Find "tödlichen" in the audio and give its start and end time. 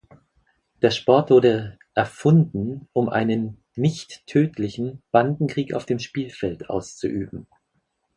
4.25-5.03